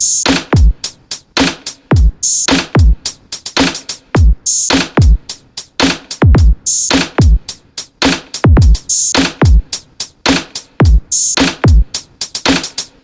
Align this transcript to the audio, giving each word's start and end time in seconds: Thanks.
Thanks. 0.00 0.47